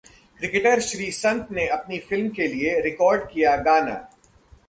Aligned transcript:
cricketer 0.39 0.79
Sreesanth 0.79 1.47
ने 1.51 1.67
अपनी 1.67 1.99
film 1.99 2.29
के 2.29 2.47
लिए 2.47 2.79
रिकॉर्ड 2.81 3.21
किया 3.23 3.55
गाना 3.57 3.93